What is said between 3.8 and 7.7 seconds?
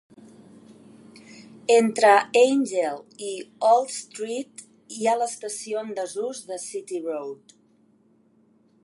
Street hi ha l'estació en desús de City Road.